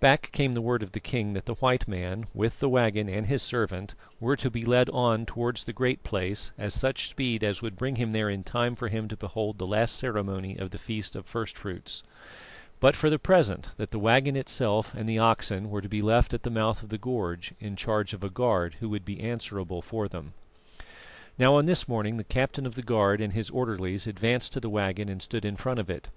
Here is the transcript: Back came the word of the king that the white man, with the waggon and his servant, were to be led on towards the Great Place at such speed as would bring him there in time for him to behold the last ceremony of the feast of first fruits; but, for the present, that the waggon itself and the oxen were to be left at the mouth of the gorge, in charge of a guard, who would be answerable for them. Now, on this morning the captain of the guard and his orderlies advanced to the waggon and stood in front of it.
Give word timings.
Back 0.00 0.32
came 0.32 0.52
the 0.54 0.62
word 0.62 0.82
of 0.82 0.92
the 0.92 1.00
king 1.00 1.34
that 1.34 1.44
the 1.44 1.52
white 1.56 1.86
man, 1.86 2.24
with 2.32 2.60
the 2.60 2.68
waggon 2.70 3.10
and 3.10 3.26
his 3.26 3.42
servant, 3.42 3.94
were 4.18 4.34
to 4.34 4.48
be 4.50 4.62
led 4.64 4.88
on 4.88 5.26
towards 5.26 5.64
the 5.66 5.72
Great 5.74 6.02
Place 6.02 6.50
at 6.58 6.72
such 6.72 7.10
speed 7.10 7.44
as 7.44 7.60
would 7.60 7.76
bring 7.76 7.96
him 7.96 8.12
there 8.12 8.30
in 8.30 8.42
time 8.42 8.74
for 8.74 8.88
him 8.88 9.06
to 9.08 9.18
behold 9.18 9.58
the 9.58 9.66
last 9.66 9.94
ceremony 9.96 10.56
of 10.56 10.70
the 10.70 10.78
feast 10.78 11.14
of 11.14 11.26
first 11.26 11.58
fruits; 11.58 12.02
but, 12.80 12.96
for 12.96 13.10
the 13.10 13.18
present, 13.18 13.68
that 13.76 13.90
the 13.90 13.98
waggon 13.98 14.34
itself 14.34 14.94
and 14.94 15.06
the 15.06 15.18
oxen 15.18 15.68
were 15.68 15.82
to 15.82 15.90
be 15.90 16.00
left 16.00 16.32
at 16.32 16.42
the 16.42 16.48
mouth 16.48 16.82
of 16.82 16.88
the 16.88 16.96
gorge, 16.96 17.52
in 17.60 17.76
charge 17.76 18.14
of 18.14 18.24
a 18.24 18.30
guard, 18.30 18.76
who 18.80 18.88
would 18.88 19.04
be 19.04 19.20
answerable 19.20 19.82
for 19.82 20.08
them. 20.08 20.32
Now, 21.38 21.54
on 21.54 21.66
this 21.66 21.86
morning 21.86 22.16
the 22.16 22.24
captain 22.24 22.64
of 22.64 22.76
the 22.76 22.82
guard 22.82 23.20
and 23.20 23.34
his 23.34 23.50
orderlies 23.50 24.06
advanced 24.06 24.54
to 24.54 24.60
the 24.60 24.70
waggon 24.70 25.10
and 25.10 25.20
stood 25.20 25.44
in 25.44 25.54
front 25.56 25.78
of 25.80 25.90
it. 25.90 26.08